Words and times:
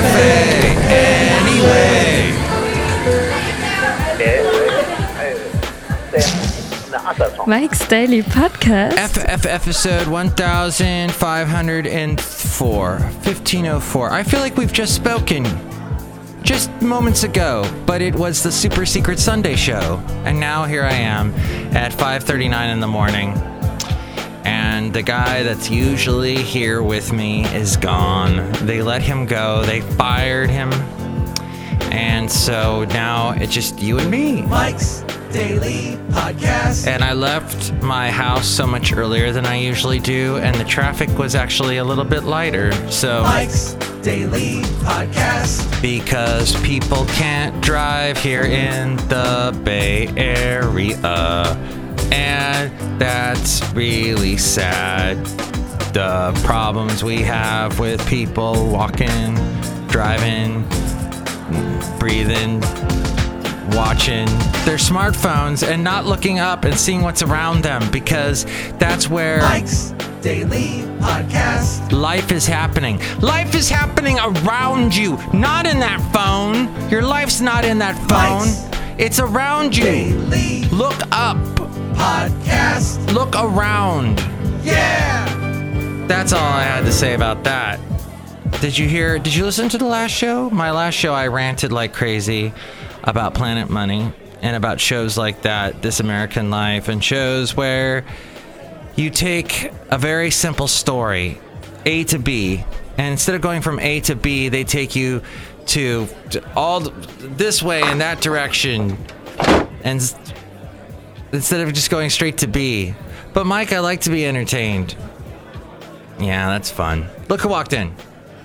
traffic 0.00 0.76
anyway. 0.90 2.32
Mike's 7.46 7.86
Daily 7.88 8.22
Podcast. 8.22 8.94
FF 8.94 9.46
episode 9.46 10.08
1504. 10.08 12.98
1504. 12.98 14.10
I 14.10 14.22
feel 14.22 14.40
like 14.40 14.56
we've 14.56 14.72
just 14.72 14.94
spoken 14.94 15.44
just 16.42 16.70
moments 16.80 17.24
ago, 17.24 17.70
but 17.86 18.00
it 18.00 18.14
was 18.14 18.42
the 18.42 18.50
Super 18.52 18.86
Secret 18.86 19.18
Sunday 19.18 19.56
show. 19.56 20.02
And 20.24 20.40
now 20.40 20.64
here 20.64 20.84
I 20.84 20.94
am 20.94 21.34
at 21.74 21.92
5:39 21.92 22.70
in 22.70 22.80
the 22.80 22.88
morning. 22.88 23.34
And 24.44 24.92
the 24.92 25.02
guy 25.02 25.42
that's 25.42 25.70
usually 25.70 26.36
here 26.36 26.82
with 26.82 27.12
me 27.12 27.44
is 27.54 27.76
gone. 27.76 28.52
They 28.66 28.82
let 28.82 29.02
him 29.02 29.26
go. 29.26 29.62
They 29.64 29.80
fired 29.82 30.50
him. 30.50 30.72
And 31.92 32.30
so 32.30 32.84
now 32.84 33.30
it's 33.32 33.52
just 33.52 33.80
you 33.80 33.98
and 33.98 34.10
me. 34.10 34.42
Mike's 34.42 35.02
Daily 35.32 35.96
Podcast. 36.10 36.86
And 36.86 37.02
I 37.04 37.12
left 37.12 37.72
my 37.82 38.10
house 38.10 38.46
so 38.46 38.66
much 38.66 38.92
earlier 38.92 39.32
than 39.32 39.44
I 39.46 39.56
usually 39.56 39.98
do, 39.98 40.36
and 40.38 40.54
the 40.56 40.64
traffic 40.64 41.08
was 41.18 41.34
actually 41.34 41.76
a 41.78 41.84
little 41.84 42.04
bit 42.04 42.24
lighter. 42.24 42.72
So, 42.90 43.22
Mike's 43.22 43.74
Daily 44.02 44.62
Podcast. 44.82 45.80
because 45.82 46.60
people 46.62 47.04
can't 47.06 47.60
drive 47.60 48.18
here 48.18 48.42
in 48.42 48.96
the 49.08 49.58
Bay 49.64 50.08
Area, 50.16 50.96
and 52.12 53.00
that's 53.00 53.62
really 53.72 54.36
sad. 54.36 55.24
The 55.92 56.38
problems 56.44 57.02
we 57.02 57.22
have 57.22 57.80
with 57.80 58.06
people 58.06 58.68
walking, 58.70 59.34
driving, 59.88 60.62
breathing, 61.98 62.60
watching 63.72 64.26
their 64.64 64.76
smartphones 64.76 65.66
and 65.66 65.82
not 65.82 66.04
looking 66.06 66.38
up 66.38 66.64
and 66.64 66.78
seeing 66.78 67.02
what's 67.02 67.22
around 67.22 67.62
them 67.62 67.90
because 67.90 68.44
that's 68.78 69.08
where 69.08 69.40
Mike's 69.42 69.92
Daily 70.22 70.82
Podcast. 71.00 71.90
life 71.92 72.30
is 72.32 72.46
happening. 72.46 73.00
Life 73.20 73.54
is 73.54 73.68
happening 73.68 74.18
around 74.18 74.94
you, 74.94 75.18
not 75.32 75.66
in 75.66 75.78
that 75.80 76.00
phone. 76.12 76.90
Your 76.90 77.02
life's 77.02 77.40
not 77.40 77.64
in 77.64 77.78
that 77.78 77.96
phone. 78.08 78.48
Mike's 78.48 78.98
It's 78.98 79.18
around 79.18 79.76
you. 79.76 79.84
Daily 79.84 80.64
Look 80.70 81.00
up. 81.10 81.59
Podcast. 82.00 83.12
Look 83.12 83.36
around. 83.36 84.20
Yeah. 84.64 86.06
That's 86.08 86.32
all 86.32 86.42
I 86.42 86.62
had 86.62 86.86
to 86.86 86.92
say 86.92 87.12
about 87.12 87.44
that. 87.44 87.78
Did 88.62 88.78
you 88.78 88.88
hear? 88.88 89.18
Did 89.18 89.34
you 89.34 89.44
listen 89.44 89.68
to 89.68 89.76
the 89.76 89.84
last 89.84 90.12
show? 90.12 90.48
My 90.48 90.70
last 90.70 90.94
show, 90.94 91.12
I 91.12 91.26
ranted 91.26 91.72
like 91.72 91.92
crazy 91.92 92.54
about 93.04 93.34
Planet 93.34 93.68
Money 93.68 94.14
and 94.40 94.56
about 94.56 94.80
shows 94.80 95.18
like 95.18 95.42
that, 95.42 95.82
This 95.82 96.00
American 96.00 96.48
Life, 96.48 96.88
and 96.88 97.04
shows 97.04 97.54
where 97.54 98.06
you 98.96 99.10
take 99.10 99.70
a 99.90 99.98
very 99.98 100.30
simple 100.30 100.68
story, 100.68 101.38
A 101.84 102.04
to 102.04 102.18
B, 102.18 102.64
and 102.96 103.12
instead 103.12 103.34
of 103.34 103.42
going 103.42 103.60
from 103.60 103.78
A 103.78 104.00
to 104.00 104.16
B, 104.16 104.48
they 104.48 104.64
take 104.64 104.96
you 104.96 105.20
to, 105.66 106.08
to 106.30 106.42
all 106.56 106.80
this 106.80 107.62
way 107.62 107.82
in 107.82 107.98
that 107.98 108.22
direction, 108.22 108.96
and 109.84 110.00
instead 111.32 111.60
of 111.60 111.72
just 111.72 111.90
going 111.90 112.10
straight 112.10 112.38
to 112.38 112.46
B. 112.46 112.94
But 113.32 113.46
Mike, 113.46 113.72
I 113.72 113.78
like 113.80 114.00
to 114.02 114.10
be 114.10 114.26
entertained. 114.26 114.96
Yeah, 116.18 116.48
that's 116.48 116.70
fun. 116.70 117.06
Look 117.28 117.40
who 117.40 117.48
walked 117.48 117.72
in. 117.72 117.94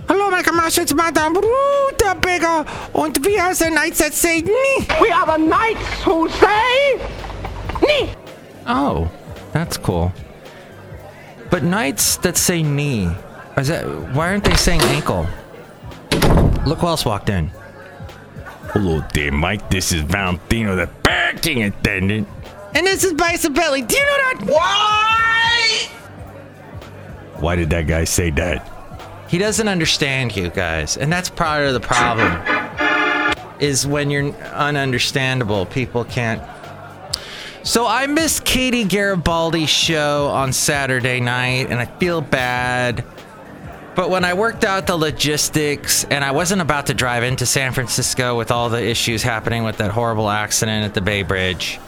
Hallo, 0.07 0.29
meine 0.29 0.43
Kamasche, 0.43 0.83
it's 0.83 0.93
Madame 0.93 1.35
Rutaberger 1.35 2.65
und 2.93 3.25
wir 3.25 3.55
sind 3.55 3.73
Knights 3.73 3.97
that 3.97 4.13
say 4.13 4.41
nee. 4.41 4.87
We 5.01 5.11
are 5.11 5.25
the 5.25 5.37
knights 5.37 6.03
who 6.03 6.29
say, 6.29 6.97
Nee. 7.81 8.13
Oh, 8.67 9.09
that's 9.51 9.77
cool. 9.77 10.13
But 11.49 11.63
knights 11.63 12.17
that 12.17 12.37
say 12.37 12.61
knee, 12.61 13.09
is 13.57 13.67
that 13.67 13.85
why 14.13 14.29
aren't 14.29 14.43
they 14.43 14.55
saying 14.55 14.81
ankle? 14.81 15.27
Look 16.65 16.79
who 16.79 16.87
else 16.87 17.05
walked 17.05 17.29
in. 17.29 17.49
Hello 18.73 19.03
there, 19.13 19.31
Mike. 19.31 19.69
This 19.69 19.91
is 19.91 20.01
Valentino, 20.01 20.75
the 20.75 20.87
parking 21.03 21.63
attendant. 21.63 22.27
And 22.75 22.85
this 22.85 23.05
is 23.05 23.13
Bisabelli. 23.13 23.87
Do 23.87 23.95
you 23.95 24.03
know 24.03 24.17
that? 24.17 24.43
Why? 24.45 25.89
Why 27.39 27.55
did 27.55 27.69
that 27.69 27.87
guy 27.87 28.03
say 28.03 28.31
that? 28.31 28.69
He 29.29 29.37
doesn't 29.37 29.67
understand 29.67 30.35
you 30.35 30.49
guys, 30.49 30.97
and 30.97 31.11
that's 31.11 31.29
part 31.29 31.65
of 31.65 31.73
the 31.73 31.79
problem. 31.79 32.31
Is 33.59 33.87
when 33.87 34.09
you're 34.09 34.33
ununderstandable, 34.33 35.69
people 35.71 36.03
can't. 36.03 36.43
So 37.63 37.87
I 37.87 38.07
missed 38.07 38.43
Katie 38.43 38.83
Garibaldi's 38.83 39.69
show 39.69 40.27
on 40.27 40.51
Saturday 40.51 41.21
night, 41.21 41.69
and 41.69 41.79
I 41.79 41.85
feel 41.85 42.19
bad. 42.19 43.05
But 43.95 44.09
when 44.09 44.25
I 44.25 44.33
worked 44.33 44.65
out 44.65 44.85
the 44.85 44.97
logistics, 44.97 46.03
and 46.03 46.25
I 46.25 46.31
wasn't 46.31 46.61
about 46.61 46.87
to 46.87 46.93
drive 46.93 47.23
into 47.23 47.45
San 47.45 47.71
Francisco 47.71 48.37
with 48.37 48.51
all 48.51 48.69
the 48.69 48.85
issues 48.85 49.23
happening 49.23 49.63
with 49.63 49.77
that 49.77 49.91
horrible 49.91 50.29
accident 50.29 50.83
at 50.83 50.93
the 50.93 51.01
Bay 51.01 51.23
Bridge, 51.23 51.79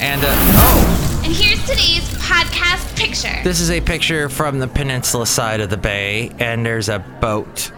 and 0.00 0.22
uh, 0.24 1.20
And 1.24 1.32
here's 1.32 1.60
today's 1.66 2.08
podcast 2.18 2.96
picture. 2.96 3.42
this 3.44 3.60
is 3.60 3.70
a 3.70 3.80
picture 3.80 4.28
from 4.28 4.58
the 4.58 4.68
peninsula 4.68 5.26
side 5.26 5.60
of 5.60 5.70
the 5.70 5.76
bay, 5.76 6.30
and 6.38 6.64
there's 6.64 6.88
a 6.88 6.98
boat 7.20 7.72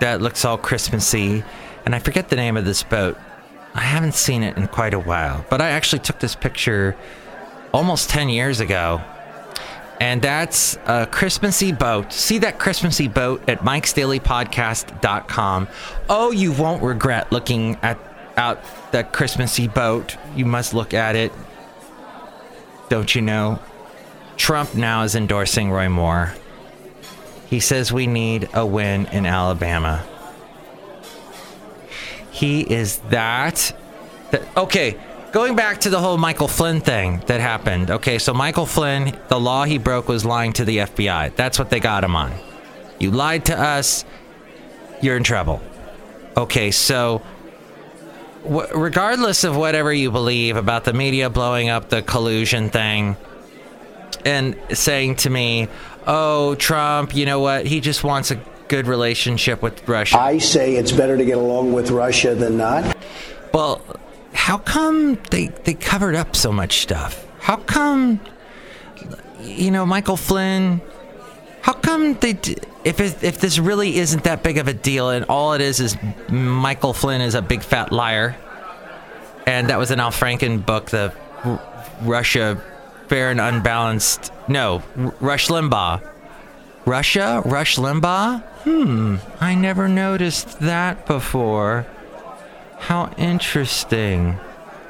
that 0.00 0.20
looks 0.20 0.44
all 0.44 0.58
Christmassy. 0.58 1.44
And 1.86 1.94
I 1.94 1.98
forget 1.98 2.28
the 2.28 2.36
name 2.36 2.56
of 2.56 2.64
this 2.64 2.82
boat. 2.82 3.18
I 3.74 3.80
haven't 3.80 4.14
seen 4.14 4.42
it 4.42 4.56
in 4.56 4.68
quite 4.68 4.94
a 4.94 5.00
while, 5.00 5.44
but 5.50 5.60
I 5.60 5.70
actually 5.70 5.98
took 6.00 6.18
this 6.20 6.34
picture 6.34 6.96
almost 7.72 8.08
10 8.10 8.28
years 8.28 8.60
ago. 8.60 9.00
And 10.00 10.20
that's 10.22 10.76
a 10.86 11.06
Christmassy 11.06 11.72
boat. 11.72 12.12
See 12.12 12.38
that 12.38 12.58
Christmassy 12.58 13.08
boat 13.08 13.48
at 13.48 13.60
mikesdailypodcast.com. 13.60 15.68
Oh, 16.08 16.30
you 16.32 16.52
won't 16.52 16.82
regret 16.82 17.30
looking 17.32 17.76
at 17.82 17.98
out 18.36 18.62
that 18.92 19.12
Christmassy 19.12 19.68
boat. 19.68 20.16
You 20.34 20.46
must 20.46 20.74
look 20.74 20.94
at 20.94 21.16
it. 21.16 21.32
Don't 22.88 23.14
you 23.14 23.22
know? 23.22 23.58
Trump 24.36 24.74
now 24.74 25.02
is 25.02 25.14
endorsing 25.14 25.70
Roy 25.70 25.88
Moore. 25.88 26.34
He 27.46 27.60
says 27.60 27.92
we 27.92 28.06
need 28.06 28.48
a 28.52 28.66
win 28.66 29.06
in 29.06 29.26
Alabama. 29.26 30.04
He 32.30 32.62
is 32.62 32.98
that. 33.10 33.76
that 34.32 34.42
okay, 34.56 34.98
going 35.30 35.54
back 35.54 35.80
to 35.82 35.90
the 35.90 36.00
whole 36.00 36.18
Michael 36.18 36.48
Flynn 36.48 36.80
thing 36.80 37.22
that 37.26 37.40
happened. 37.40 37.90
Okay, 37.90 38.18
so 38.18 38.34
Michael 38.34 38.66
Flynn, 38.66 39.16
the 39.28 39.38
law 39.38 39.64
he 39.64 39.78
broke 39.78 40.08
was 40.08 40.24
lying 40.24 40.52
to 40.54 40.64
the 40.64 40.78
FBI. 40.78 41.36
That's 41.36 41.58
what 41.58 41.70
they 41.70 41.78
got 41.78 42.02
him 42.02 42.16
on. 42.16 42.32
You 42.98 43.12
lied 43.12 43.44
to 43.46 43.60
us, 43.60 44.04
you're 45.00 45.16
in 45.16 45.22
trouble. 45.22 45.62
Okay, 46.36 46.72
so 46.72 47.22
w- 48.44 48.68
regardless 48.74 49.44
of 49.44 49.56
whatever 49.56 49.92
you 49.92 50.10
believe 50.10 50.56
about 50.56 50.84
the 50.84 50.92
media 50.92 51.30
blowing 51.30 51.68
up 51.68 51.88
the 51.88 52.02
collusion 52.02 52.70
thing 52.70 53.16
and 54.24 54.56
saying 54.72 55.16
to 55.16 55.30
me, 55.30 55.68
"Oh, 56.06 56.54
Trump, 56.54 57.14
you 57.14 57.26
know 57.26 57.40
what? 57.40 57.66
He 57.66 57.80
just 57.80 58.04
wants 58.04 58.30
a 58.30 58.38
good 58.68 58.86
relationship 58.86 59.62
with 59.62 59.86
Russia." 59.88 60.18
I 60.18 60.38
say 60.38 60.76
it's 60.76 60.92
better 60.92 61.16
to 61.16 61.24
get 61.24 61.38
along 61.38 61.72
with 61.72 61.90
Russia 61.90 62.34
than 62.34 62.56
not. 62.56 62.96
Well, 63.52 63.82
how 64.32 64.58
come 64.58 65.18
they 65.30 65.48
they 65.64 65.74
covered 65.74 66.14
up 66.14 66.36
so 66.36 66.52
much 66.52 66.80
stuff? 66.80 67.24
How 67.40 67.56
come 67.56 68.20
you 69.42 69.70
know 69.70 69.84
Michael 69.84 70.16
Flynn? 70.16 70.80
How 71.64 71.72
come 71.72 72.12
they 72.20 72.34
d- 72.34 72.56
if 72.84 73.00
it, 73.00 73.24
if 73.24 73.40
this 73.40 73.58
really 73.58 73.96
isn't 73.96 74.24
that 74.24 74.42
big 74.42 74.58
of 74.58 74.68
a 74.68 74.74
deal 74.74 75.08
and 75.08 75.24
all 75.30 75.54
it 75.54 75.62
is 75.62 75.80
is 75.80 75.96
Michael 76.28 76.92
Flynn 76.92 77.22
is 77.22 77.34
a 77.34 77.40
big 77.40 77.62
fat 77.62 77.90
liar, 77.90 78.36
and 79.46 79.70
that 79.70 79.78
was 79.78 79.90
an 79.90 79.98
Al 79.98 80.10
Franken 80.10 80.64
book, 80.66 80.90
the 80.90 81.10
R- 81.42 81.60
Russia 82.02 82.60
Fair 83.08 83.30
and 83.30 83.40
Unbalanced. 83.40 84.30
No, 84.46 84.82
R- 84.98 85.14
Rush 85.20 85.48
Limbaugh. 85.48 86.02
Russia? 86.84 87.40
Rush 87.46 87.76
Limbaugh? 87.76 88.42
Hmm, 88.64 89.16
I 89.40 89.54
never 89.54 89.88
noticed 89.88 90.60
that 90.60 91.06
before. 91.06 91.86
How 92.78 93.10
interesting. 93.16 94.38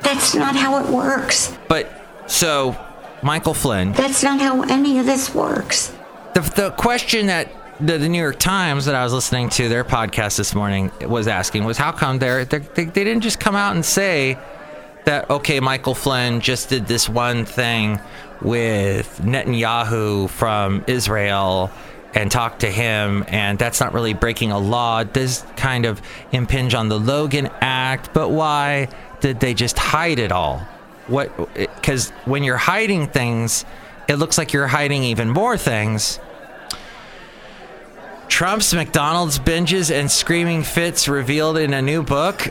That's 0.01 0.35
not 0.35 0.57
how 0.57 0.85
it 0.85 0.91
works. 0.91 1.57
But 1.69 1.87
so, 2.27 2.77
Michael 3.23 3.55
Flynn, 3.55 3.93
That's 3.93 4.25
not 4.25 4.41
how 4.41 4.63
any 4.63 4.99
of 4.99 5.07
this 5.07 5.33
works. 5.33 5.95
The, 6.35 6.41
the 6.41 6.71
question 6.73 7.27
that 7.27 7.49
the, 7.81 7.99
the 7.99 8.09
New 8.09 8.21
York 8.21 8.39
Times 8.39 8.85
that 8.85 8.95
I 8.95 9.03
was 9.03 9.13
listening 9.13 9.49
to 9.51 9.69
their 9.69 9.85
podcast 9.85 10.37
this 10.37 10.55
morning 10.55 10.91
was 11.01 11.27
asking 11.27 11.65
was 11.65 11.79
how 11.79 11.93
come 11.93 12.19
they're, 12.19 12.45
they 12.45 12.59
they 12.59 13.05
didn't 13.05 13.23
just 13.23 13.41
come 13.41 13.57
out 13.57 13.75
and 13.75 13.85
say 13.85 14.39
that 15.05 15.29
okay 15.31 15.61
Michael 15.61 15.95
Flynn 15.95 16.41
just 16.41 16.69
did 16.69 16.87
this 16.87 17.09
one 17.09 17.45
thing 17.45 18.01
with 18.43 19.21
Netanyahu 19.23 20.29
from 20.29 20.85
Israel 20.87 21.71
and 22.15 22.31
talk 22.31 22.61
to 22.61 22.71
him, 22.71 23.25
and 23.27 23.59
that's 23.59 23.81
not 23.81 23.93
really 23.93 24.15
breaking 24.15 24.53
a 24.53 24.59
law. 24.59 25.03
Does 25.03 25.45
kind 25.57 25.85
of 25.85 26.01
impinge 26.31 26.73
on 26.73 26.89
the 26.89 26.99
Logan 26.99 27.49
Act, 27.61 28.15
but 28.15 28.29
why 28.31 28.89
did 29.21 29.41
they 29.41 29.53
just 29.53 29.79
hide 29.79 30.21
it 30.21 30.31
all? 30.31 30.59
What? 31.09 31.37
Because 31.55 32.11
when 32.25 32.45
you're 32.45 32.57
hiding 32.57 33.09
things, 33.09 33.65
it 34.09 34.17
looks 34.17 34.39
like 34.39 34.53
you're 34.53 34.67
hiding 34.67 35.03
even 35.03 35.31
more 35.31 35.57
things. 35.57 36.19
Trump's 38.29 38.75
McDonald's 38.75 39.39
binges 39.39 39.91
and 39.91 40.11
screaming 40.11 40.63
fits 40.63 41.09
revealed 41.09 41.57
in 41.57 41.73
a 41.73 41.83
new 41.83 42.03
book. 42.03 42.49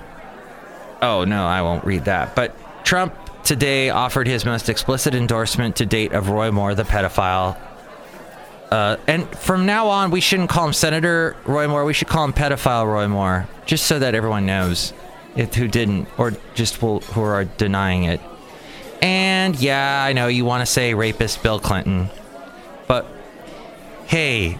Oh, 1.01 1.25
no, 1.25 1.45
I 1.45 1.61
won't 1.61 1.83
read 1.83 2.05
that. 2.05 2.35
But 2.35 2.55
Trump 2.85 3.13
today 3.43 3.89
offered 3.89 4.27
his 4.27 4.45
most 4.45 4.69
explicit 4.69 5.13
endorsement 5.13 5.75
to 5.77 5.85
date 5.85 6.13
of 6.13 6.29
Roy 6.29 6.51
Moore, 6.51 6.75
the 6.75 6.83
pedophile. 6.83 7.57
Uh, 8.71 8.97
and 9.07 9.27
from 9.37 9.65
now 9.65 9.87
on, 9.89 10.09
we 10.09 10.21
shouldn't 10.21 10.49
call 10.49 10.65
him 10.65 10.73
Senator 10.73 11.35
Roy 11.45 11.67
Moore. 11.67 11.85
We 11.85 11.93
should 11.93 12.07
call 12.07 12.23
him 12.23 12.33
pedophile 12.33 12.85
Roy 12.87 13.07
Moore, 13.07 13.47
just 13.65 13.85
so 13.85 13.99
that 13.99 14.15
everyone 14.15 14.45
knows 14.45 14.93
who 15.35 15.67
didn't, 15.67 16.07
or 16.17 16.31
just 16.53 16.81
will, 16.81 17.01
who 17.01 17.21
are 17.21 17.43
denying 17.43 18.05
it. 18.05 18.21
And 19.03 19.59
yeah, 19.59 20.01
I 20.01 20.13
know 20.13 20.27
you 20.27 20.45
want 20.45 20.61
to 20.61 20.65
say 20.65 20.93
rapist 20.93 21.43
Bill 21.43 21.59
Clinton, 21.59 22.09
but 22.87 23.05
hey, 24.05 24.57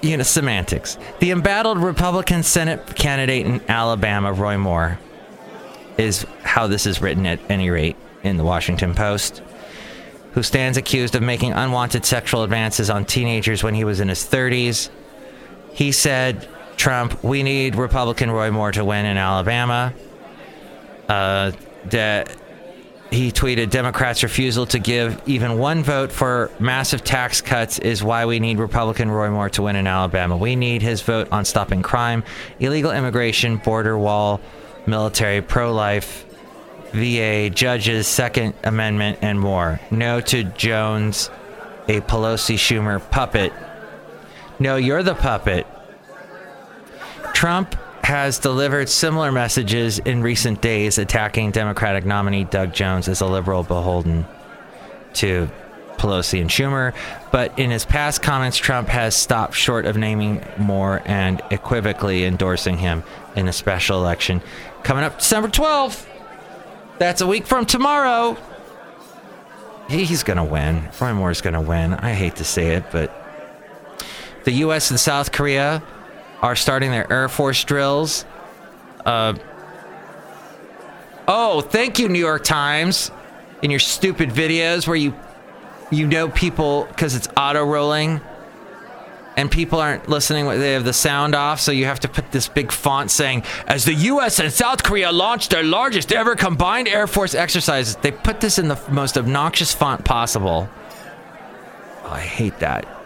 you 0.00 0.16
know, 0.16 0.22
semantics. 0.22 0.96
The 1.18 1.30
embattled 1.30 1.76
Republican 1.76 2.42
Senate 2.42 2.96
candidate 2.96 3.44
in 3.44 3.60
Alabama, 3.68 4.32
Roy 4.32 4.56
Moore, 4.56 4.98
is 5.98 6.24
how 6.42 6.68
this 6.68 6.86
is 6.86 7.02
written 7.02 7.26
at 7.26 7.38
any 7.50 7.68
rate 7.68 7.96
in 8.22 8.38
the 8.38 8.44
Washington 8.44 8.94
Post, 8.94 9.42
who 10.32 10.42
stands 10.42 10.78
accused 10.78 11.14
of 11.14 11.22
making 11.22 11.52
unwanted 11.52 12.06
sexual 12.06 12.44
advances 12.44 12.88
on 12.88 13.04
teenagers 13.04 13.62
when 13.62 13.74
he 13.74 13.84
was 13.84 14.00
in 14.00 14.08
his 14.08 14.24
30s. 14.24 14.88
He 15.74 15.92
said, 15.92 16.48
Trump, 16.78 17.22
we 17.22 17.42
need 17.42 17.76
Republican 17.76 18.30
Roy 18.30 18.50
Moore 18.50 18.72
to 18.72 18.86
win 18.86 19.04
in 19.04 19.18
Alabama. 19.18 19.92
Uh, 21.10 21.52
that 21.90 22.34
he 23.10 23.32
tweeted 23.32 23.70
Democrats' 23.70 24.22
refusal 24.22 24.66
to 24.66 24.78
give 24.78 25.20
even 25.26 25.58
one 25.58 25.82
vote 25.82 26.12
for 26.12 26.50
massive 26.60 27.02
tax 27.02 27.40
cuts 27.40 27.80
is 27.80 28.04
why 28.04 28.24
we 28.24 28.38
need 28.38 28.58
Republican 28.58 29.10
Roy 29.10 29.30
Moore 29.30 29.50
to 29.50 29.62
win 29.62 29.74
in 29.74 29.88
Alabama. 29.88 30.36
We 30.36 30.54
need 30.54 30.80
his 30.80 31.02
vote 31.02 31.28
on 31.32 31.44
stopping 31.44 31.82
crime, 31.82 32.22
illegal 32.60 32.92
immigration, 32.92 33.56
border 33.56 33.98
wall, 33.98 34.40
military, 34.86 35.42
pro 35.42 35.72
life, 35.72 36.24
VA, 36.92 37.50
judges, 37.50 38.06
Second 38.06 38.54
Amendment, 38.62 39.18
and 39.22 39.40
more. 39.40 39.80
No 39.90 40.20
to 40.20 40.44
Jones, 40.44 41.30
a 41.88 42.00
Pelosi 42.02 42.54
Schumer 42.54 43.00
puppet. 43.10 43.52
No, 44.60 44.76
you're 44.76 45.02
the 45.02 45.14
puppet. 45.16 45.66
Trump 47.34 47.74
has 48.10 48.40
delivered 48.40 48.88
similar 48.88 49.30
messages 49.30 50.00
in 50.00 50.20
recent 50.20 50.60
days, 50.60 50.98
attacking 50.98 51.52
Democratic 51.52 52.04
nominee 52.04 52.42
Doug 52.42 52.74
Jones 52.74 53.06
as 53.06 53.20
a 53.20 53.26
liberal 53.26 53.62
beholden 53.62 54.26
to 55.12 55.48
Pelosi 55.96 56.40
and 56.40 56.50
Schumer. 56.50 56.92
But 57.30 57.56
in 57.56 57.70
his 57.70 57.84
past 57.84 58.20
comments, 58.20 58.56
Trump 58.56 58.88
has 58.88 59.14
stopped 59.14 59.54
short 59.54 59.86
of 59.86 59.96
naming 59.96 60.44
Moore 60.58 61.02
and 61.04 61.40
equivocally 61.52 62.24
endorsing 62.24 62.78
him 62.78 63.04
in 63.36 63.46
a 63.46 63.52
special 63.52 63.98
election 63.98 64.42
coming 64.82 65.04
up 65.04 65.20
December 65.20 65.48
12th. 65.48 66.04
That's 66.98 67.20
a 67.20 67.28
week 67.28 67.46
from 67.46 67.64
tomorrow. 67.64 68.36
He's 69.88 70.24
going 70.24 70.36
to 70.36 70.44
win. 70.44 70.88
Roy 71.00 71.14
Moore's 71.14 71.42
going 71.42 71.54
to 71.54 71.60
win. 71.60 71.94
I 71.94 72.14
hate 72.14 72.34
to 72.36 72.44
say 72.44 72.74
it, 72.74 72.86
but 72.90 73.14
the 74.42 74.52
U.S. 74.64 74.90
and 74.90 74.98
South 74.98 75.30
Korea 75.30 75.80
are 76.42 76.56
starting 76.56 76.90
their 76.90 77.10
Air 77.12 77.28
Force 77.28 77.62
drills. 77.64 78.24
Uh, 79.04 79.34
oh, 81.28 81.60
thank 81.60 81.98
you, 81.98 82.08
New 82.08 82.18
York 82.18 82.44
Times, 82.44 83.10
in 83.62 83.70
your 83.70 83.80
stupid 83.80 84.30
videos 84.30 84.86
where 84.86 84.96
you 84.96 85.14
you 85.90 86.06
know 86.06 86.28
people 86.28 86.86
because 86.88 87.16
it's 87.16 87.28
auto 87.36 87.64
rolling 87.64 88.20
and 89.36 89.50
people 89.50 89.80
aren't 89.80 90.08
listening 90.08 90.46
they 90.46 90.72
have 90.72 90.84
the 90.84 90.92
sound 90.92 91.34
off 91.34 91.60
so 91.60 91.72
you 91.72 91.84
have 91.84 91.98
to 91.98 92.08
put 92.08 92.30
this 92.30 92.46
big 92.46 92.70
font 92.70 93.10
saying 93.10 93.42
as 93.66 93.84
the 93.84 93.94
US 93.94 94.38
and 94.38 94.52
South 94.52 94.82
Korea 94.82 95.10
launched 95.10 95.50
their 95.50 95.64
largest 95.64 96.12
ever 96.12 96.36
combined 96.36 96.88
air 96.88 97.06
force 97.06 97.34
exercises. 97.34 97.96
They 97.96 98.12
put 98.12 98.40
this 98.40 98.58
in 98.58 98.68
the 98.68 98.80
most 98.88 99.18
obnoxious 99.18 99.74
font 99.74 100.04
possible. 100.04 100.68
Oh, 102.04 102.10
I 102.10 102.20
hate 102.20 102.58
that. 102.60 102.86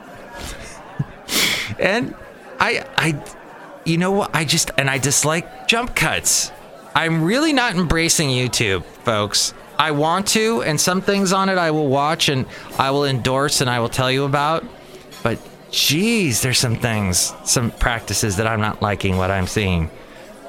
And 1.78 2.14
I, 2.64 2.86
I, 2.96 3.24
you 3.84 3.98
know 3.98 4.12
what? 4.12 4.34
I 4.34 4.46
just, 4.46 4.70
and 4.78 4.88
I 4.88 4.96
dislike 4.96 5.68
jump 5.68 5.94
cuts. 5.94 6.50
I'm 6.94 7.22
really 7.22 7.52
not 7.52 7.74
embracing 7.74 8.30
YouTube, 8.30 8.84
folks. 8.84 9.52
I 9.78 9.90
want 9.90 10.28
to, 10.28 10.62
and 10.62 10.80
some 10.80 11.02
things 11.02 11.34
on 11.34 11.50
it 11.50 11.58
I 11.58 11.72
will 11.72 11.88
watch 11.88 12.30
and 12.30 12.46
I 12.78 12.90
will 12.90 13.04
endorse 13.04 13.60
and 13.60 13.68
I 13.68 13.80
will 13.80 13.90
tell 13.90 14.10
you 14.10 14.24
about. 14.24 14.64
But 15.22 15.38
geez, 15.72 16.40
there's 16.40 16.58
some 16.58 16.76
things, 16.76 17.34
some 17.44 17.70
practices 17.70 18.36
that 18.36 18.46
I'm 18.46 18.62
not 18.62 18.80
liking 18.80 19.18
what 19.18 19.30
I'm 19.30 19.46
seeing 19.46 19.90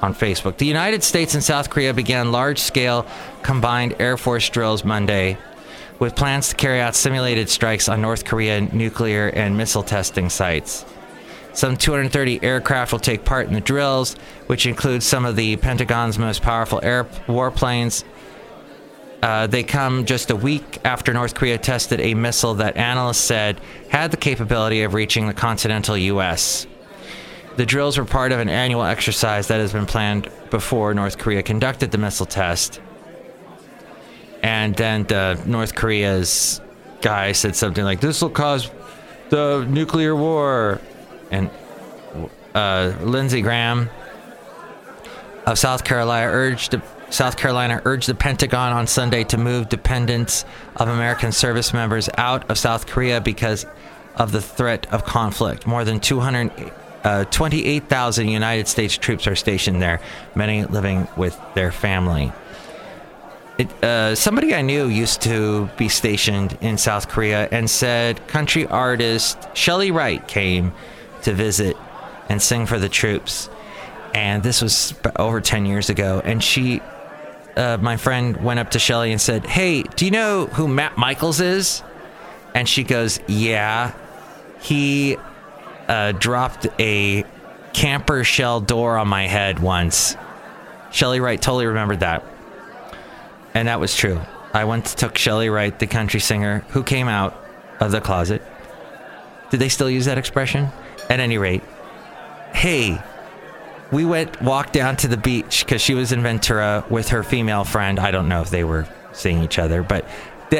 on 0.00 0.14
Facebook. 0.14 0.56
The 0.56 0.64
United 0.66 1.02
States 1.02 1.34
and 1.34 1.44
South 1.44 1.68
Korea 1.68 1.92
began 1.92 2.32
large 2.32 2.60
scale 2.60 3.06
combined 3.42 3.94
Air 3.98 4.16
Force 4.16 4.48
drills 4.48 4.84
Monday 4.84 5.36
with 5.98 6.16
plans 6.16 6.48
to 6.48 6.56
carry 6.56 6.80
out 6.80 6.94
simulated 6.94 7.50
strikes 7.50 7.90
on 7.90 8.00
North 8.00 8.24
Korean 8.24 8.70
nuclear 8.72 9.28
and 9.28 9.54
missile 9.58 9.82
testing 9.82 10.30
sites. 10.30 10.86
Some 11.56 11.78
230 11.78 12.42
aircraft 12.42 12.92
will 12.92 12.98
take 12.98 13.24
part 13.24 13.48
in 13.48 13.54
the 13.54 13.62
drills, 13.62 14.12
which 14.46 14.66
includes 14.66 15.06
some 15.06 15.24
of 15.24 15.36
the 15.36 15.56
Pentagon's 15.56 16.18
most 16.18 16.42
powerful 16.42 16.80
air 16.82 17.04
warplanes. 17.26 18.04
Uh, 19.22 19.46
they 19.46 19.62
come 19.62 20.04
just 20.04 20.30
a 20.30 20.36
week 20.36 20.78
after 20.84 21.14
North 21.14 21.34
Korea 21.34 21.56
tested 21.56 21.98
a 21.98 22.12
missile 22.12 22.52
that 22.56 22.76
analysts 22.76 23.22
said 23.22 23.58
had 23.88 24.10
the 24.10 24.18
capability 24.18 24.82
of 24.82 24.92
reaching 24.92 25.28
the 25.28 25.32
continental 25.32 25.96
U.S. 25.96 26.66
The 27.56 27.64
drills 27.64 27.96
were 27.96 28.04
part 28.04 28.32
of 28.32 28.38
an 28.38 28.50
annual 28.50 28.84
exercise 28.84 29.48
that 29.48 29.58
has 29.58 29.72
been 29.72 29.86
planned 29.86 30.30
before 30.50 30.92
North 30.92 31.16
Korea 31.16 31.42
conducted 31.42 31.90
the 31.90 31.96
missile 31.96 32.26
test. 32.26 32.82
And 34.42 34.76
then 34.76 35.04
the 35.04 35.42
North 35.46 35.74
Korea's 35.74 36.60
guy 37.00 37.32
said 37.32 37.56
something 37.56 37.82
like, 37.82 38.00
This 38.00 38.20
will 38.20 38.28
cause 38.28 38.70
the 39.30 39.66
nuclear 39.70 40.14
war 40.14 40.82
and 41.30 41.50
uh, 42.54 42.92
Lindsey 43.00 43.42
Graham 43.42 43.90
of 45.46 45.58
South 45.58 45.84
Carolina 45.84 46.30
urged 46.30 46.80
South 47.10 47.36
Carolina 47.36 47.82
urged 47.84 48.08
the 48.08 48.14
Pentagon 48.14 48.72
on 48.72 48.86
Sunday 48.86 49.24
to 49.24 49.36
move 49.38 49.68
dependents 49.68 50.44
of 50.76 50.88
American 50.88 51.32
service 51.32 51.72
members 51.72 52.08
out 52.18 52.48
of 52.50 52.58
South 52.58 52.86
Korea 52.86 53.20
because 53.20 53.66
of 54.16 54.32
the 54.32 54.40
threat 54.40 54.92
of 54.92 55.04
conflict. 55.04 55.64
More 55.66 55.84
than 55.84 56.00
228,000 56.00 58.26
uh, 58.26 58.30
United 58.30 58.66
States 58.66 58.98
troops 58.98 59.28
are 59.28 59.36
stationed 59.36 59.80
there, 59.80 60.00
many 60.34 60.64
living 60.64 61.06
with 61.16 61.40
their 61.54 61.70
family. 61.70 62.32
It, 63.58 63.84
uh, 63.84 64.14
somebody 64.14 64.54
I 64.54 64.62
knew 64.62 64.88
used 64.88 65.22
to 65.22 65.70
be 65.78 65.88
stationed 65.88 66.58
in 66.60 66.76
South 66.76 67.08
Korea 67.08 67.48
and 67.50 67.70
said 67.70 68.26
country 68.26 68.66
artist 68.66 69.38
Chely 69.54 69.90
Wright 69.92 70.26
came 70.26 70.72
to 71.22 71.32
visit 71.32 71.76
and 72.28 72.40
sing 72.40 72.66
for 72.66 72.78
the 72.78 72.88
troops. 72.88 73.48
And 74.14 74.42
this 74.42 74.62
was 74.62 74.94
over 75.16 75.40
10 75.40 75.66
years 75.66 75.90
ago. 75.90 76.20
And 76.24 76.42
she, 76.42 76.80
uh, 77.56 77.78
my 77.80 77.96
friend, 77.96 78.36
went 78.38 78.60
up 78.60 78.70
to 78.72 78.78
Chely 78.78 79.10
and 79.10 79.20
said, 79.20 79.46
Hey, 79.46 79.82
do 79.82 80.04
you 80.04 80.10
know 80.10 80.46
who 80.46 80.68
Matt 80.68 80.96
Michaels 80.96 81.40
is? 81.40 81.82
And 82.54 82.68
she 82.68 82.84
goes, 82.84 83.20
Yeah. 83.28 83.92
He 84.60 85.16
uh, 85.88 86.12
dropped 86.12 86.66
a 86.78 87.24
camper 87.72 88.24
shell 88.24 88.60
door 88.60 88.96
on 88.96 89.06
my 89.08 89.26
head 89.26 89.58
once. 89.58 90.16
Chely 90.90 91.20
Wright 91.20 91.40
totally 91.40 91.66
remembered 91.66 92.00
that. 92.00 92.24
And 93.52 93.68
that 93.68 93.80
was 93.80 93.94
true. 93.94 94.20
I 94.54 94.64
once 94.64 94.94
took 94.94 95.14
Chely 95.14 95.52
Wright, 95.52 95.78
the 95.78 95.86
country 95.86 96.20
singer, 96.20 96.64
who 96.70 96.82
came 96.82 97.08
out 97.08 97.36
of 97.80 97.90
the 97.90 98.00
closet. 98.00 98.42
Did 99.50 99.60
they 99.60 99.68
still 99.68 99.90
use 99.90 100.06
that 100.06 100.16
expression? 100.16 100.68
At 101.08 101.20
any 101.20 101.38
rate, 101.38 101.62
hey, 102.52 103.00
we 103.92 104.04
went 104.04 104.40
walked 104.42 104.72
down 104.72 104.96
to 104.96 105.08
the 105.08 105.16
beach 105.16 105.64
because 105.64 105.80
she 105.80 105.94
was 105.94 106.12
in 106.12 106.22
Ventura 106.22 106.84
with 106.90 107.10
her 107.10 107.22
female 107.22 107.64
friend. 107.64 107.98
I 107.98 108.10
don't 108.10 108.28
know 108.28 108.40
if 108.40 108.50
they 108.50 108.64
were 108.64 108.88
seeing 109.12 109.42
each 109.42 109.58
other, 109.58 109.82
but 109.82 110.04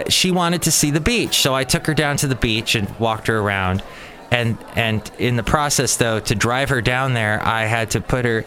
she 0.08 0.30
wanted 0.30 0.62
to 0.62 0.72
see 0.72 0.90
the 0.90 1.00
beach, 1.00 1.36
so 1.36 1.54
I 1.54 1.64
took 1.64 1.86
her 1.86 1.94
down 1.94 2.16
to 2.18 2.26
the 2.26 2.34
beach 2.34 2.74
and 2.74 2.88
walked 2.98 3.26
her 3.28 3.38
around. 3.38 3.82
And 4.30 4.58
and 4.74 5.08
in 5.18 5.36
the 5.36 5.42
process, 5.42 5.96
though, 5.96 6.20
to 6.20 6.34
drive 6.34 6.68
her 6.70 6.80
down 6.80 7.14
there, 7.14 7.40
I 7.42 7.64
had 7.64 7.90
to 7.92 8.00
put 8.00 8.24
her 8.24 8.44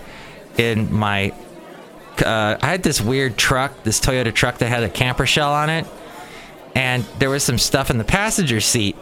in 0.58 0.94
my. 0.94 1.34
Uh, 2.24 2.58
I 2.62 2.68
had 2.68 2.84
this 2.84 3.00
weird 3.00 3.38
truck, 3.38 3.84
this 3.84 4.02
Toyota 4.02 4.34
truck 4.34 4.58
that 4.58 4.68
had 4.68 4.84
a 4.84 4.90
camper 4.90 5.26
shell 5.26 5.54
on 5.54 5.70
it, 5.70 5.86
and 6.76 7.06
there 7.20 7.30
was 7.30 7.44
some 7.44 7.58
stuff 7.58 7.90
in 7.90 7.98
the 7.98 8.04
passenger 8.04 8.60
seat 8.60 8.98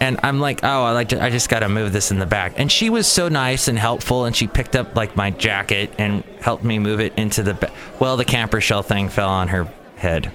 And 0.00 0.20
I'm 0.22 0.38
like, 0.38 0.60
oh, 0.62 0.84
I 0.84 0.92
like, 0.92 1.08
to, 1.08 1.22
I 1.22 1.30
just 1.30 1.48
got 1.48 1.60
to 1.60 1.68
move 1.68 1.92
this 1.92 2.10
in 2.10 2.18
the 2.18 2.26
back. 2.26 2.54
And 2.56 2.70
she 2.70 2.88
was 2.88 3.06
so 3.06 3.28
nice 3.28 3.66
and 3.66 3.78
helpful, 3.78 4.26
and 4.26 4.36
she 4.36 4.46
picked 4.46 4.76
up 4.76 4.94
like 4.94 5.16
my 5.16 5.30
jacket 5.30 5.92
and 5.98 6.22
helped 6.40 6.62
me 6.62 6.78
move 6.78 7.00
it 7.00 7.12
into 7.16 7.42
the. 7.42 7.70
Well, 7.98 8.16
the 8.16 8.24
camper 8.24 8.60
shell 8.60 8.82
thing 8.82 9.08
fell 9.08 9.28
on 9.28 9.48
her 9.48 9.64
head. 9.96 10.32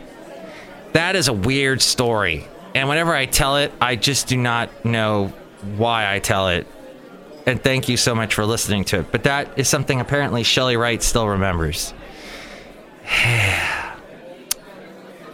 That 0.91 1.15
is 1.15 1.29
a 1.29 1.33
weird 1.33 1.81
story, 1.81 2.47
and 2.75 2.89
whenever 2.89 3.15
I 3.15 3.25
tell 3.25 3.57
it, 3.57 3.71
I 3.79 3.95
just 3.95 4.27
do 4.27 4.37
not 4.37 4.83
know 4.83 5.33
why 5.77 6.13
I 6.13 6.19
tell 6.19 6.49
it. 6.49 6.67
And 7.45 7.61
thank 7.61 7.89
you 7.89 7.97
so 7.97 8.15
much 8.15 8.33
for 8.35 8.45
listening 8.45 8.85
to 8.85 8.99
it. 8.99 9.11
But 9.11 9.23
that 9.23 9.57
is 9.57 9.67
something 9.67 9.99
apparently 9.99 10.43
Chely 10.43 10.77
Wright 10.77 11.01
still 11.01 11.27
remembers. 11.27 11.93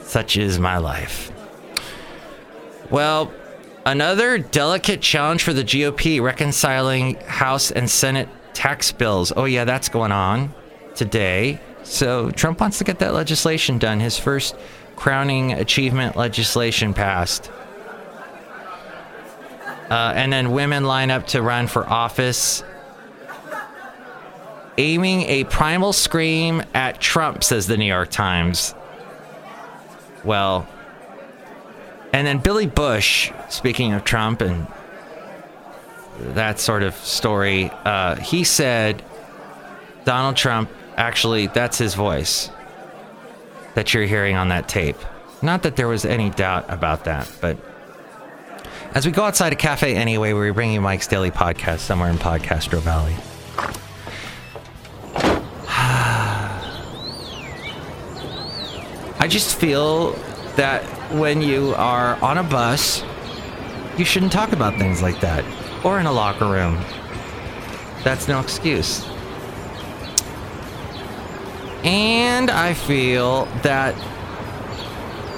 Such 0.01 0.38
is 0.38 0.57
my 0.57 0.77
life. 0.77 1.31
Well, 2.89 3.31
another 3.89 4.38
delicate 4.38 5.01
challenge 5.01 5.41
for 5.41 5.51
the 5.51 5.63
GOP 5.63 6.22
reconciling 6.22 7.15
House 7.25 7.72
and 7.72 7.89
Senate 7.89 8.29
tax 8.53 8.91
bills. 8.91 9.34
Oh, 9.36 9.46
yeah, 9.46 9.65
that's 9.65 9.89
going 9.89 10.12
on 10.12 10.53
today. 10.93 11.60
So 11.84 12.29
Trump 12.29 12.62
wants 12.62 12.77
to 12.77 12.84
get 12.84 13.00
that 13.00 13.15
legislation 13.15 13.79
done, 13.79 14.00
his 14.00 14.17
first 14.17 14.55
crowning 14.96 15.53
achievement 15.53 16.15
legislation 16.15 16.93
passed. 16.93 17.51
Uh, 19.89 20.13
and 20.15 20.31
then 20.31 20.51
women 20.51 20.84
line 20.84 21.10
up 21.10 21.25
to 21.27 21.41
run 21.41 21.65
for 21.65 21.88
office. 21.89 22.63
Aiming 24.77 25.24
a 25.24 25.46
primal 25.46 25.93
scream 25.93 26.62
at 26.75 27.01
Trump, 27.01 27.43
says 27.43 27.65
the 27.65 27.75
New 27.75 27.86
York 27.86 28.12
Times. 28.12 28.75
Well, 30.24 30.67
and 32.13 32.25
then 32.25 32.39
Billy 32.39 32.67
Bush, 32.67 33.31
speaking 33.49 33.93
of 33.93 34.03
Trump 34.03 34.41
and 34.41 34.67
that 36.19 36.59
sort 36.59 36.83
of 36.83 36.95
story, 36.95 37.71
uh, 37.85 38.15
he 38.15 38.43
said 38.43 39.03
Donald 40.05 40.35
Trump 40.35 40.69
actually, 40.97 41.47
that's 41.47 41.77
his 41.77 41.95
voice 41.95 42.49
that 43.75 43.93
you're 43.93 44.05
hearing 44.05 44.35
on 44.35 44.49
that 44.49 44.67
tape. 44.67 44.97
Not 45.41 45.63
that 45.63 45.77
there 45.77 45.87
was 45.87 46.03
any 46.03 46.29
doubt 46.29 46.65
about 46.67 47.05
that, 47.05 47.31
but 47.39 47.57
as 48.93 49.05
we 49.05 49.11
go 49.11 49.23
outside 49.23 49.53
a 49.53 49.55
cafe 49.55 49.95
anyway, 49.95 50.33
we're 50.33 50.53
bringing 50.53 50.81
Mike's 50.81 51.07
Daily 51.07 51.31
Podcast 51.31 51.79
somewhere 51.79 52.09
in 52.09 52.17
Podcastro 52.17 52.79
Valley. 52.79 53.15
I 59.19 59.27
just 59.29 59.57
feel 59.57 60.15
that 60.59 60.83
when 61.13 61.41
you 61.41 61.73
are 61.75 62.21
on 62.21 62.37
a 62.37 62.43
bus, 62.43 63.01
you 63.97 64.03
shouldn't 64.03 64.33
talk 64.33 64.51
about 64.51 64.77
things 64.77 65.01
like 65.01 65.21
that. 65.21 65.45
Or 65.85 66.01
in 66.01 66.05
a 66.05 66.11
locker 66.11 66.47
room. 66.47 66.77
That's 68.03 68.27
no 68.27 68.41
excuse. 68.41 69.07
And 71.85 72.51
I 72.51 72.73
feel 72.73 73.45
that. 73.63 73.95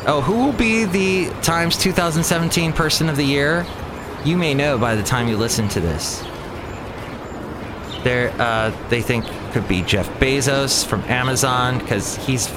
Oh, 0.08 0.22
who 0.26 0.44
will 0.44 0.54
be 0.54 0.86
the 0.86 1.30
Times 1.44 1.78
2017 1.78 2.74
Person 2.74 3.08
of 3.08 3.16
the 3.16 3.24
Year? 3.24 3.64
You 4.26 4.36
may 4.36 4.56
know 4.56 4.80
by 4.80 4.96
the 4.96 5.04
time 5.04 5.28
you 5.28 5.38
listen 5.38 5.70
to 5.70 5.80
this. 5.80 6.24
There, 8.04 8.34
uh, 8.42 8.76
they 8.90 9.04
think 9.04 9.26
could 9.52 9.68
be 9.68 9.84
Jeff 9.84 10.10
Bezos 10.20 10.84
from 10.84 11.02
Amazon 11.02 11.78
because 11.78 12.16
he's 12.16 12.48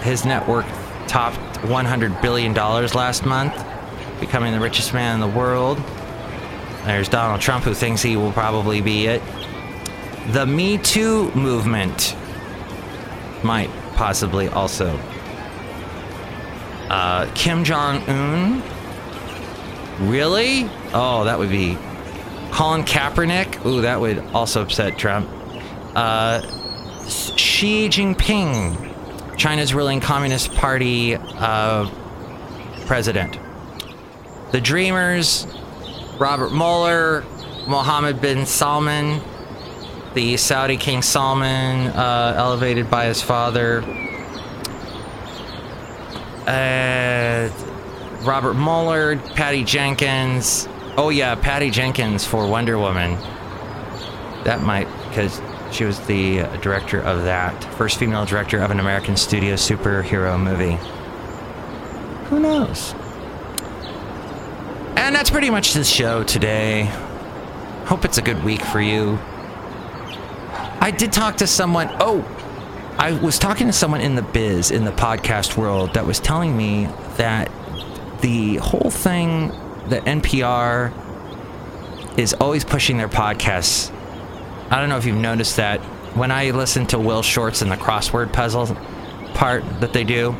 his 0.00 0.24
network 0.24 0.64
topped 1.06 1.38
100 1.64 2.20
billion 2.20 2.52
dollars 2.52 2.94
last 2.94 3.24
month, 3.24 3.54
becoming 4.20 4.52
the 4.52 4.60
richest 4.60 4.94
man 4.94 5.14
in 5.14 5.20
the 5.20 5.36
world. 5.38 5.78
There's 6.84 7.08
Donald 7.08 7.40
Trump, 7.40 7.64
who 7.64 7.74
thinks 7.74 8.02
he 8.02 8.16
will 8.16 8.32
probably 8.32 8.80
be 8.80 9.06
it. 9.06 9.22
The 10.32 10.46
Me 10.46 10.78
Too 10.78 11.30
movement 11.32 12.16
might 13.42 13.70
possibly 13.94 14.48
also. 14.48 14.98
Uh, 16.88 17.30
Kim 17.34 17.64
Jong 17.64 18.02
Un? 18.08 18.62
Really? 20.00 20.68
Oh, 20.92 21.24
that 21.24 21.38
would 21.38 21.50
be. 21.50 21.78
Colin 22.50 22.84
Kaepernick? 22.84 23.64
Ooh, 23.66 23.80
that 23.80 24.00
would 24.00 24.18
also 24.34 24.62
upset 24.62 24.98
Trump. 24.98 25.28
Uh, 25.94 26.40
Xi 27.08 27.88
Jinping, 27.88 28.93
China's 29.36 29.74
ruling 29.74 30.00
Communist 30.00 30.52
Party 30.54 31.16
uh, 31.16 31.88
president. 32.86 33.38
The 34.52 34.60
Dreamers, 34.60 35.46
Robert 36.18 36.50
Mueller, 36.50 37.24
Mohammed 37.66 38.20
bin 38.20 38.46
Salman, 38.46 39.20
the 40.14 40.36
Saudi 40.36 40.76
King 40.76 41.02
Salman, 41.02 41.88
uh, 41.88 42.34
elevated 42.36 42.90
by 42.90 43.06
his 43.06 43.20
father. 43.20 43.82
Uh, 46.46 47.50
Robert 48.22 48.54
Mueller, 48.54 49.16
Patty 49.34 49.64
Jenkins. 49.64 50.68
Oh 50.96 51.08
yeah, 51.08 51.34
Patty 51.34 51.70
Jenkins 51.70 52.24
for 52.24 52.46
Wonder 52.46 52.78
Woman. 52.78 53.18
That 54.44 54.62
might 54.62 54.86
because 55.08 55.40
she 55.74 55.84
was 55.84 55.98
the 56.06 56.44
director 56.62 57.00
of 57.00 57.24
that 57.24 57.64
first 57.74 57.98
female 57.98 58.24
director 58.24 58.60
of 58.60 58.70
an 58.70 58.78
American 58.78 59.16
studio 59.16 59.54
superhero 59.54 60.40
movie. 60.40 60.78
Who 62.28 62.40
knows? 62.40 62.94
And 64.96 65.14
that's 65.14 65.30
pretty 65.30 65.50
much 65.50 65.74
this 65.74 65.88
show 65.88 66.22
today. 66.22 66.84
Hope 67.86 68.04
it's 68.04 68.18
a 68.18 68.22
good 68.22 68.42
week 68.44 68.62
for 68.62 68.80
you. 68.80 69.18
I 70.80 70.92
did 70.96 71.12
talk 71.12 71.36
to 71.38 71.46
someone. 71.46 71.88
Oh, 72.00 72.22
I 72.98 73.12
was 73.12 73.38
talking 73.38 73.66
to 73.66 73.72
someone 73.72 74.00
in 74.00 74.14
the 74.14 74.22
biz, 74.22 74.70
in 74.70 74.84
the 74.84 74.92
podcast 74.92 75.56
world, 75.56 75.94
that 75.94 76.06
was 76.06 76.20
telling 76.20 76.56
me 76.56 76.88
that 77.16 77.50
the 78.20 78.56
whole 78.56 78.90
thing 78.90 79.48
that 79.88 80.04
NPR 80.04 80.92
is 82.18 82.32
always 82.34 82.64
pushing 82.64 82.96
their 82.96 83.08
podcasts. 83.08 83.90
I 84.70 84.80
don't 84.80 84.88
know 84.88 84.96
if 84.96 85.04
you've 85.04 85.16
noticed 85.16 85.56
that. 85.56 85.80
When 86.14 86.30
I 86.30 86.50
listen 86.50 86.86
to 86.88 86.98
Will 86.98 87.22
Shortz 87.22 87.62
and 87.62 87.70
the 87.70 87.76
crossword 87.76 88.32
puzzle 88.32 88.66
part 89.34 89.64
that 89.80 89.92
they 89.92 90.04
do 90.04 90.34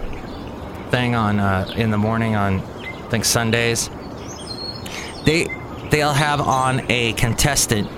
thing 0.91 1.15
on 1.15 1.41
uh, 1.41 1.73
in 1.77 1.91
the 1.91 1.99
morning 1.99 2.37
on 2.37 2.61
I 2.61 3.09
think 3.09 3.25
Sundays, 3.25 3.91
they 5.25 5.49
they'll 5.91 6.13
have 6.13 6.41
on 6.41 6.83
a 6.89 7.13
contestant 7.15 7.89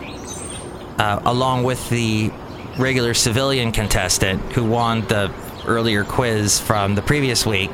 uh, 0.98 1.20
along 1.24 1.64
with 1.64 1.88
the 1.90 2.30
regular 2.78 3.14
civilian 3.14 3.72
contestant 3.72 4.40
who 4.52 4.64
won 4.64 5.02
the 5.02 5.32
earlier 5.66 6.04
quiz 6.04 6.60
from 6.60 6.94
the 6.94 7.02
previous 7.02 7.46
week. 7.46 7.70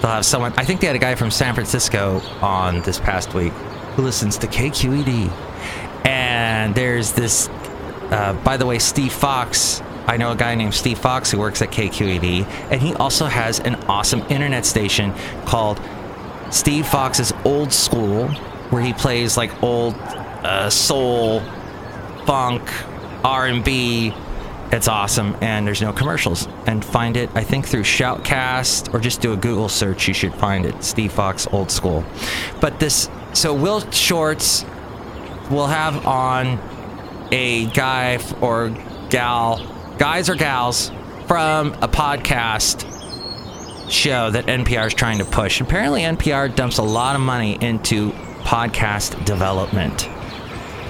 They'll 0.00 0.10
have 0.10 0.24
someone, 0.26 0.54
I 0.56 0.64
think 0.64 0.80
they 0.80 0.86
had 0.86 0.96
a 0.96 1.00
guy 1.00 1.14
from 1.14 1.30
San 1.30 1.54
Francisco 1.54 2.20
on 2.40 2.80
this 2.82 2.98
past 2.98 3.34
week 3.34 3.52
who 3.94 4.02
listens 4.02 4.38
to 4.38 4.46
KQED. 4.46 5.30
And 6.06 6.74
there's 6.74 7.12
this, 7.12 7.48
uh, 8.10 8.34
by 8.44 8.56
the 8.56 8.66
way, 8.66 8.78
Steve 8.78 9.12
Fox. 9.12 9.82
I 10.06 10.16
know 10.16 10.32
a 10.32 10.36
guy 10.36 10.54
named 10.54 10.74
Steve 10.74 10.98
Fox 10.98 11.30
who 11.30 11.38
works 11.38 11.62
at 11.62 11.70
KQED, 11.70 12.44
and 12.70 12.80
he 12.80 12.94
also 12.94 13.26
has 13.26 13.60
an 13.60 13.76
awesome 13.88 14.20
internet 14.28 14.66
station 14.66 15.14
called 15.44 15.80
Steve 16.50 16.86
Fox's 16.86 17.32
Old 17.44 17.72
School, 17.72 18.28
where 18.70 18.82
he 18.82 18.92
plays 18.92 19.36
like 19.36 19.62
old 19.62 19.94
uh, 19.94 20.68
soul 20.68 21.40
funk, 22.26 22.62
R&B. 23.24 24.12
It's 24.72 24.88
awesome, 24.88 25.36
and 25.40 25.66
there's 25.66 25.82
no 25.82 25.92
commercials. 25.92 26.48
And 26.66 26.84
find 26.84 27.16
it, 27.16 27.30
I 27.34 27.42
think, 27.42 27.66
through 27.66 27.82
Shoutcast 27.82 28.94
or 28.94 29.00
just 29.00 29.20
do 29.20 29.32
a 29.32 29.36
Google 29.36 29.68
search. 29.68 30.08
You 30.08 30.14
should 30.14 30.34
find 30.34 30.64
it. 30.64 30.82
Steve 30.82 31.12
Fox, 31.12 31.46
old 31.52 31.70
school. 31.70 32.04
But 32.60 32.78
this, 32.80 33.08
so 33.32 33.52
Will 33.52 33.80
Shortz 33.92 34.64
will 35.50 35.66
have 35.66 36.06
on 36.06 36.58
a 37.30 37.66
guy 37.66 38.18
or 38.40 38.70
gal, 39.08 39.66
guys 39.98 40.28
or 40.28 40.34
gals 40.34 40.90
from 41.26 41.74
a 41.74 41.88
podcast 41.88 42.86
show 43.90 44.30
that 44.30 44.46
NPR 44.46 44.86
is 44.86 44.94
trying 44.94 45.18
to 45.18 45.24
push. 45.24 45.60
Apparently, 45.60 46.02
NPR 46.02 46.54
dumps 46.54 46.78
a 46.78 46.82
lot 46.82 47.14
of 47.14 47.20
money 47.20 47.58
into 47.60 48.12
podcast 48.42 49.24
development. 49.24 50.08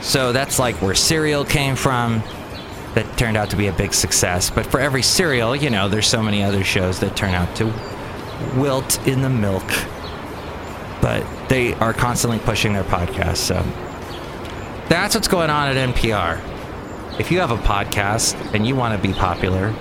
So 0.02 0.32
that's 0.32 0.58
like 0.58 0.76
where 0.76 0.94
Serial 0.94 1.44
came 1.44 1.76
from. 1.76 2.22
That 2.94 3.16
turned 3.16 3.36
out 3.36 3.50
to 3.50 3.56
be 3.56 3.68
a 3.68 3.72
big 3.72 3.94
success. 3.94 4.50
But 4.50 4.66
for 4.66 4.80
every 4.80 5.02
Serial, 5.02 5.54
you 5.54 5.70
know, 5.70 5.88
there's 5.88 6.08
so 6.08 6.22
many 6.22 6.42
other 6.42 6.64
shows 6.64 6.98
that 7.00 7.16
turn 7.16 7.34
out 7.34 7.54
to 7.56 7.72
wilt 8.56 9.06
in 9.06 9.22
the 9.22 9.30
milk. 9.30 9.62
But 11.00 11.24
they 11.48 11.74
are 11.74 11.92
constantly 11.92 12.40
pushing 12.40 12.72
their 12.72 12.84
podcast. 12.84 13.36
So 13.36 13.64
that's 14.90 15.14
what's 15.14 15.28
going 15.28 15.50
on 15.50 15.68
at 15.68 15.94
NPR. 15.94 16.40
If 17.20 17.30
you 17.30 17.38
have 17.38 17.52
a 17.52 17.56
podcast 17.56 18.54
and 18.54 18.66
you 18.66 18.74
want 18.74 19.00
to 19.00 19.08
be 19.08 19.14
popular, 19.14 19.72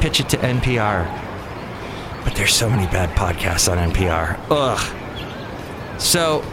pitch 0.00 0.20
it 0.20 0.28
to 0.28 0.36
NPR. 0.36 1.06
But 2.22 2.34
there's 2.34 2.54
so 2.54 2.68
many 2.68 2.86
bad 2.88 3.08
podcasts 3.16 3.72
on 3.72 3.78
NPR. 3.90 4.38
Ugh. 4.50 5.98
So, 5.98 6.44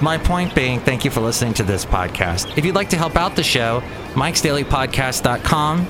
my 0.00 0.16
point 0.16 0.54
being, 0.54 0.80
thank 0.80 1.04
you 1.04 1.10
for 1.10 1.20
listening 1.20 1.52
to 1.54 1.64
this 1.64 1.84
podcast. 1.84 2.56
If 2.56 2.64
you'd 2.64 2.74
like 2.74 2.88
to 2.90 2.96
help 2.96 3.16
out 3.16 3.36
the 3.36 3.42
show, 3.42 3.82
mikesdailypodcast.com. 4.14 5.86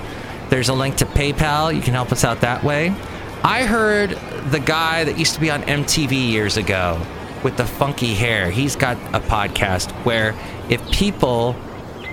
There's 0.49 0.69
a 0.69 0.75
link 0.75 0.97
to 0.97 1.07
PayPal. 1.07 1.73
You 1.73 1.81
can 1.81 1.95
help 1.95 2.11
us 2.11 2.25
out 2.25 2.41
that 2.41 2.65
way. 2.65 2.89
I 3.45 3.65
heard 3.65 4.11
the 4.51 4.61
guy 4.61 5.05
that 5.05 5.19
used 5.19 5.35
to 5.35 5.41
be 5.41 5.53
on 5.53 5.63
MTV 5.63 6.31
years 6.31 6.57
ago 6.57 7.01
with 7.43 7.57
the 7.57 7.67
funky 7.67 8.15
hair, 8.15 8.51
he's 8.51 8.77
got 8.77 8.97
a 9.15 9.21
podcast 9.21 9.91
where 10.05 10.35
if 10.69 10.81
people 10.91 11.53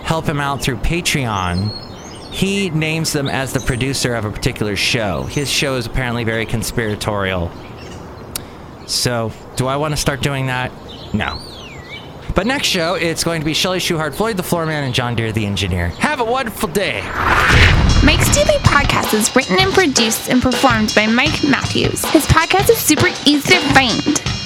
help 0.03 0.25
him 0.25 0.39
out 0.39 0.61
through 0.61 0.77
Patreon, 0.77 1.71
he 2.31 2.69
names 2.69 3.13
them 3.13 3.27
as 3.27 3.53
the 3.53 3.59
producer 3.59 4.15
of 4.15 4.25
a 4.25 4.31
particular 4.31 4.75
show. 4.75 5.23
His 5.23 5.49
show 5.49 5.75
is 5.75 5.85
apparently 5.85 6.23
very 6.23 6.45
conspiratorial. 6.45 7.51
So, 8.87 9.31
do 9.55 9.67
I 9.67 9.77
want 9.77 9.93
to 9.93 9.97
start 9.97 10.21
doing 10.21 10.47
that? 10.47 10.71
No. 11.13 11.39
But 12.35 12.47
next 12.47 12.67
show, 12.67 12.93
it's 12.95 13.23
going 13.23 13.41
to 13.41 13.45
be 13.45 13.53
Shelly 13.53 13.79
Shuhart, 13.79 14.13
Floyd 14.13 14.37
the 14.37 14.43
Floorman, 14.43 14.83
and 14.83 14.93
John 14.93 15.15
Deere 15.15 15.31
the 15.31 15.45
Engineer. 15.45 15.89
Have 15.89 16.19
a 16.19 16.23
wonderful 16.23 16.69
day. 16.69 17.01
Mike's 18.03 18.33
Daily 18.33 18.57
Podcast 18.59 19.13
is 19.13 19.35
written 19.35 19.59
and 19.59 19.73
produced 19.73 20.29
and 20.29 20.41
performed 20.41 20.93
by 20.95 21.05
Mike 21.05 21.43
Matthews. 21.43 22.05
His 22.11 22.25
podcast 22.27 22.69
is 22.69 22.77
super 22.77 23.07
easy 23.25 23.55
to 23.55 23.59
find. 23.73 24.28